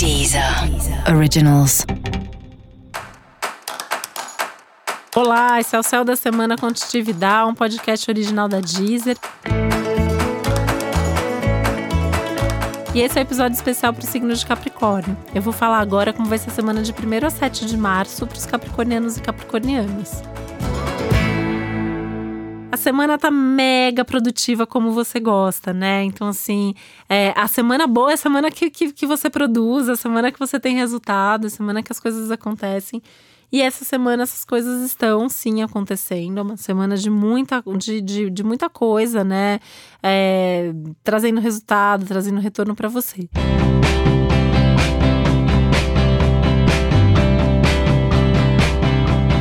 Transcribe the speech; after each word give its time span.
Deezer 0.00 0.42
Originals. 1.14 1.84
Olá, 5.14 5.60
esse 5.60 5.76
é 5.76 5.78
o 5.78 5.82
Céu 5.82 6.06
da 6.06 6.16
Semana 6.16 6.56
Contitividade, 6.56 7.50
um 7.50 7.54
podcast 7.54 8.10
original 8.10 8.48
da 8.48 8.60
Deezer. 8.60 9.18
E 12.94 13.00
esse 13.02 13.18
é 13.18 13.20
o 13.20 13.24
um 13.24 13.26
episódio 13.26 13.54
especial 13.54 13.92
para 13.92 14.02
o 14.02 14.06
signo 14.06 14.34
de 14.34 14.46
Capricórnio. 14.46 15.14
Eu 15.34 15.42
vou 15.42 15.52
falar 15.52 15.80
agora 15.80 16.14
como 16.14 16.30
vai 16.30 16.38
ser 16.38 16.48
a 16.48 16.54
semana 16.54 16.80
de 16.80 16.92
1 16.92 17.26
a 17.26 17.28
7 17.28 17.66
de 17.66 17.76
março 17.76 18.26
para 18.26 18.38
os 18.38 18.46
capricornianos 18.46 19.18
e 19.18 19.20
capricornianas. 19.20 20.22
A 22.72 22.76
semana 22.76 23.18
tá 23.18 23.32
mega 23.32 24.04
produtiva 24.04 24.64
como 24.64 24.92
você 24.92 25.18
gosta, 25.18 25.72
né? 25.72 26.04
Então, 26.04 26.28
assim, 26.28 26.72
é, 27.08 27.34
a 27.36 27.48
semana 27.48 27.84
boa 27.84 28.12
é 28.12 28.14
a 28.14 28.16
semana 28.16 28.48
que, 28.48 28.70
que, 28.70 28.92
que 28.92 29.06
você 29.06 29.28
produz, 29.28 29.88
a 29.88 29.96
semana 29.96 30.30
que 30.30 30.38
você 30.38 30.60
tem 30.60 30.76
resultado, 30.76 31.48
a 31.48 31.50
semana 31.50 31.82
que 31.82 31.90
as 31.90 31.98
coisas 31.98 32.30
acontecem. 32.30 33.02
E 33.50 33.60
essa 33.60 33.84
semana 33.84 34.22
essas 34.22 34.44
coisas 34.44 34.82
estão 34.82 35.28
sim 35.28 35.62
acontecendo. 35.62 36.38
É 36.38 36.42
uma 36.42 36.56
semana 36.56 36.96
de 36.96 37.10
muita, 37.10 37.60
de, 37.76 38.00
de, 38.00 38.30
de 38.30 38.44
muita 38.44 38.70
coisa, 38.70 39.24
né? 39.24 39.58
É, 40.00 40.72
trazendo 41.02 41.40
resultado, 41.40 42.06
trazendo 42.06 42.38
retorno 42.38 42.76
para 42.76 42.88
você. 42.88 43.28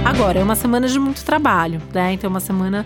Agora, 0.03 0.39
é 0.39 0.43
uma 0.43 0.55
semana 0.55 0.87
de 0.87 0.99
muito 0.99 1.23
trabalho, 1.23 1.79
né? 1.93 2.13
Então, 2.13 2.27
é 2.27 2.31
uma 2.31 2.39
semana 2.39 2.85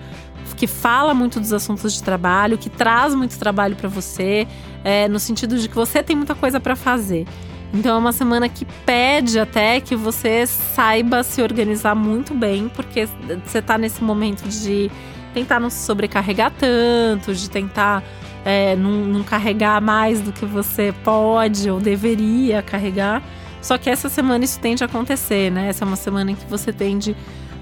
que 0.56 0.68
fala 0.68 1.14
muito 1.14 1.40
dos 1.40 1.54
assuntos 1.54 1.94
de 1.94 2.04
trabalho, 2.04 2.58
que 2.58 2.70
traz 2.70 3.16
muito 3.16 3.38
trabalho 3.38 3.76
para 3.76 3.90
você, 3.90 4.48
é, 4.84 5.08
no 5.08 5.20
sentido 5.20 5.58
de 5.58 5.68
que 5.68 5.76
você 5.76 6.04
tem 6.04 6.16
muita 6.16 6.36
coisa 6.36 6.60
para 6.60 6.76
fazer. 6.76 7.26
Então 7.74 7.96
é 7.96 8.00
uma 8.00 8.12
semana 8.12 8.48
que 8.48 8.66
pede 8.86 9.40
até 9.40 9.80
que 9.82 9.96
você 9.96 10.46
saiba 10.46 11.24
se 11.24 11.42
organizar 11.42 11.96
muito 11.96 12.34
bem, 12.36 12.70
porque 12.70 13.08
você 13.44 13.58
está 13.58 13.78
nesse 13.78 14.04
momento 14.04 14.48
de 14.48 14.92
tentar 15.34 15.60
não 15.60 15.72
se 15.72 15.84
sobrecarregar 15.84 16.52
tanto, 16.52 17.34
de 17.34 17.50
tentar 17.50 18.04
é, 18.46 18.76
não, 18.76 18.92
não 18.92 19.24
carregar 19.24 19.82
mais 19.82 20.22
do 20.22 20.32
que 20.32 20.46
você 20.46 20.94
pode 21.04 21.68
ou 21.70 21.80
deveria 21.80 22.62
carregar. 22.62 23.24
Só 23.60 23.78
que 23.78 23.90
essa 23.90 24.08
semana 24.08 24.44
isso 24.44 24.60
tende 24.60 24.84
a 24.84 24.86
acontecer, 24.86 25.50
né? 25.50 25.70
Essa 25.70 25.84
é 25.84 25.88
uma 25.88 25.96
semana 25.96 26.32
em 26.32 26.36
que 26.36 26.46
você 26.46 26.72
tende 26.72 27.16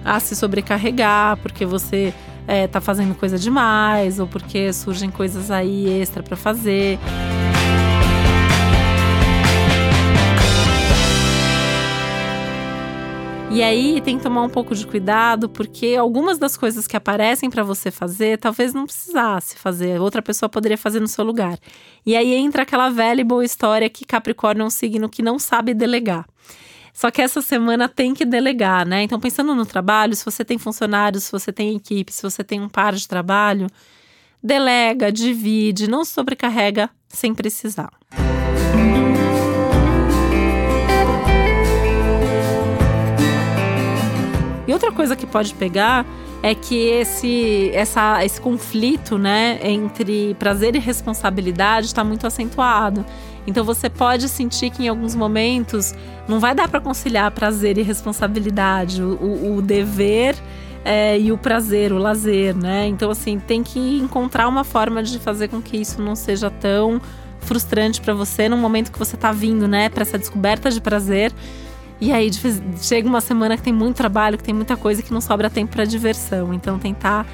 a 0.03 0.19
se 0.19 0.35
sobrecarregar, 0.35 1.37
porque 1.37 1.65
você 1.65 2.13
é, 2.47 2.67
tá 2.67 2.81
fazendo 2.81 3.15
coisa 3.15 3.37
demais, 3.37 4.19
ou 4.19 4.27
porque 4.27 4.71
surgem 4.73 5.09
coisas 5.09 5.51
aí 5.51 6.01
extra 6.01 6.21
para 6.21 6.35
fazer. 6.35 6.99
E 13.53 13.61
aí 13.61 13.99
tem 13.99 14.17
que 14.17 14.23
tomar 14.23 14.43
um 14.43 14.49
pouco 14.49 14.73
de 14.73 14.87
cuidado, 14.87 15.49
porque 15.49 15.97
algumas 15.99 16.37
das 16.37 16.55
coisas 16.55 16.87
que 16.87 16.95
aparecem 16.95 17.49
para 17.49 17.63
você 17.63 17.91
fazer, 17.91 18.37
talvez 18.37 18.73
não 18.73 18.85
precisasse 18.85 19.57
fazer, 19.57 19.99
outra 19.99 20.21
pessoa 20.21 20.47
poderia 20.47 20.77
fazer 20.77 21.01
no 21.01 21.07
seu 21.07 21.25
lugar. 21.25 21.59
E 22.05 22.15
aí 22.15 22.33
entra 22.33 22.61
aquela 22.61 22.89
velha 22.89 23.19
e 23.19 23.25
boa 23.25 23.43
história 23.43 23.89
que 23.89 24.05
Capricórnio 24.05 24.63
é 24.63 24.65
um 24.65 24.69
signo 24.69 25.09
que 25.09 25.21
não 25.21 25.37
sabe 25.37 25.73
delegar. 25.73 26.25
Só 26.93 27.09
que 27.09 27.21
essa 27.21 27.41
semana 27.41 27.87
tem 27.87 28.13
que 28.13 28.25
delegar, 28.25 28.85
né? 28.85 29.03
Então, 29.03 29.19
pensando 29.19 29.55
no 29.55 29.65
trabalho, 29.65 30.15
se 30.15 30.25
você 30.25 30.43
tem 30.43 30.57
funcionários, 30.57 31.25
se 31.25 31.31
você 31.31 31.51
tem 31.51 31.75
equipe, 31.75 32.11
se 32.11 32.21
você 32.21 32.43
tem 32.43 32.61
um 32.61 32.69
par 32.69 32.93
de 32.93 33.07
trabalho, 33.07 33.67
delega, 34.43 35.11
divide, 35.11 35.89
não 35.89 36.03
sobrecarrega 36.03 36.89
sem 37.07 37.33
precisar. 37.33 37.91
E 44.67 44.73
outra 44.73 44.91
coisa 44.91 45.15
que 45.15 45.27
pode 45.27 45.53
pegar 45.55 46.05
é 46.43 46.55
que 46.55 46.75
esse, 46.75 47.71
essa, 47.73 48.23
esse 48.25 48.41
conflito 48.41 49.17
né, 49.17 49.59
entre 49.63 50.35
prazer 50.35 50.75
e 50.75 50.79
responsabilidade 50.79 51.87
está 51.87 52.03
muito 52.03 52.25
acentuado. 52.25 53.05
Então 53.45 53.63
você 53.63 53.89
pode 53.89 54.27
sentir 54.29 54.69
que 54.69 54.83
em 54.83 54.87
alguns 54.87 55.15
momentos 55.15 55.93
não 56.27 56.39
vai 56.39 56.53
dar 56.53 56.67
para 56.67 56.79
conciliar 56.79 57.31
prazer 57.31 57.77
e 57.77 57.81
responsabilidade, 57.81 59.01
o, 59.01 59.57
o 59.57 59.61
dever 59.61 60.35
é, 60.83 61.19
e 61.19 61.31
o 61.31 61.37
prazer, 61.37 61.91
o 61.91 61.97
lazer, 61.97 62.55
né? 62.55 62.87
Então 62.87 63.11
assim 63.11 63.39
tem 63.39 63.63
que 63.63 63.79
encontrar 63.99 64.47
uma 64.47 64.63
forma 64.63 65.03
de 65.03 65.19
fazer 65.19 65.47
com 65.47 65.61
que 65.61 65.77
isso 65.77 66.01
não 66.01 66.15
seja 66.15 66.49
tão 66.49 67.01
frustrante 67.39 67.99
para 67.99 68.13
você 68.13 68.47
no 68.47 68.57
momento 68.57 68.91
que 68.91 68.99
você 68.99 69.15
está 69.15 69.31
vindo, 69.31 69.67
né, 69.67 69.89
para 69.89 70.03
essa 70.03 70.17
descoberta 70.17 70.69
de 70.69 70.79
prazer 70.79 71.33
e 72.01 72.11
aí 72.11 72.31
chega 72.81 73.07
uma 73.07 73.21
semana 73.21 73.55
que 73.55 73.61
tem 73.61 73.71
muito 73.71 73.95
trabalho, 73.95 74.35
que 74.35 74.43
tem 74.43 74.55
muita 74.55 74.75
coisa 74.75 75.03
que 75.03 75.13
não 75.13 75.21
sobra 75.21 75.51
tempo 75.51 75.71
para 75.71 75.85
diversão. 75.85 76.51
Então 76.51 76.79
tentar 76.79 77.27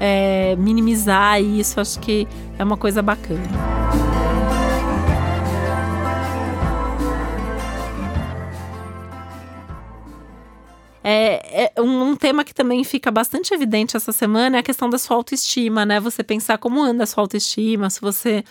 é, 0.00 0.56
minimizar 0.56 1.42
isso, 1.42 1.78
acho 1.78 2.00
que 2.00 2.26
é 2.58 2.64
uma 2.64 2.78
coisa 2.78 3.02
bacana. 3.02 3.42
É, 11.06 11.70
é 11.76 11.82
um, 11.82 12.12
um, 12.12 12.16
tema 12.16 12.44
que 12.44 12.54
também 12.54 12.82
fica 12.82 13.10
bastante 13.10 13.52
evidente 13.52 13.94
essa 13.94 14.10
semana 14.10 14.56
é 14.56 14.60
a 14.60 14.62
questão 14.62 14.88
da 14.88 14.96
sua 14.96 15.18
autoestima, 15.18 15.84
né? 15.84 16.00
Você 16.00 16.24
pensar 16.24 16.56
como 16.56 16.82
anda 16.82 17.04
a 17.04 17.06
sua 17.06 17.22
autoestima, 17.22 17.90
se 17.90 18.00
você 18.00 18.42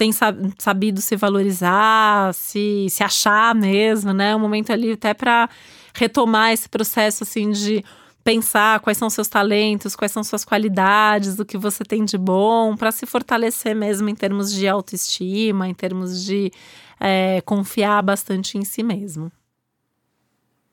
tem 0.00 0.12
sabido 0.58 0.98
se 1.02 1.14
valorizar, 1.14 2.32
se, 2.32 2.86
se 2.88 3.04
achar 3.04 3.54
mesmo, 3.54 4.14
né? 4.14 4.34
Um 4.34 4.38
momento 4.38 4.72
ali 4.72 4.92
até 4.92 5.12
para 5.12 5.46
retomar 5.92 6.52
esse 6.52 6.70
processo 6.70 7.22
assim 7.22 7.50
de 7.50 7.84
pensar 8.24 8.80
quais 8.80 8.96
são 8.96 9.10
seus 9.10 9.28
talentos, 9.28 9.94
quais 9.94 10.10
são 10.10 10.24
suas 10.24 10.42
qualidades, 10.42 11.38
o 11.38 11.44
que 11.44 11.58
você 11.58 11.84
tem 11.84 12.02
de 12.02 12.16
bom, 12.16 12.78
para 12.78 12.90
se 12.90 13.04
fortalecer 13.04 13.76
mesmo 13.76 14.08
em 14.08 14.14
termos 14.14 14.50
de 14.50 14.66
autoestima, 14.66 15.68
em 15.68 15.74
termos 15.74 16.24
de 16.24 16.50
é, 16.98 17.42
confiar 17.42 18.02
bastante 18.02 18.56
em 18.56 18.64
si 18.64 18.82
mesmo. 18.82 19.30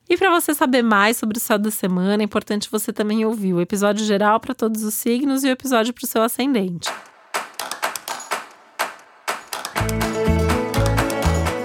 E 0.10 0.16
para 0.16 0.30
você 0.30 0.54
saber 0.54 0.84
mais 0.84 1.18
sobre 1.18 1.38
o 1.38 1.42
céu 1.42 1.60
da 1.60 1.70
semana, 1.70 2.24
é 2.24 2.26
importante 2.26 2.72
você 2.72 2.94
também 2.94 3.26
ouvir 3.26 3.54
o 3.54 3.60
episódio 3.60 4.06
geral 4.06 4.40
para 4.40 4.56
todos 4.56 4.86
os 4.86 4.94
signos 4.94 5.44
e 5.44 5.48
o 5.48 5.52
episódio 5.52 5.94
para 5.94 6.06
o 6.06 6.08
seu 6.08 6.22
ascendente. 6.24 6.90